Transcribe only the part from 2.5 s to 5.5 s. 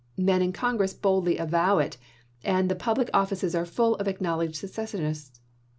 the public offices are full of acknowledged secessionists.